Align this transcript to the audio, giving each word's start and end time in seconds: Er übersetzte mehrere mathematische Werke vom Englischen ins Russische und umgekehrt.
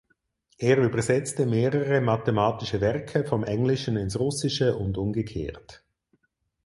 Er 0.57 0.79
übersetzte 0.79 1.45
mehrere 1.45 2.01
mathematische 2.01 2.81
Werke 2.81 3.23
vom 3.23 3.43
Englischen 3.43 3.97
ins 3.97 4.17
Russische 4.19 4.75
und 4.75 4.97
umgekehrt. 4.97 5.83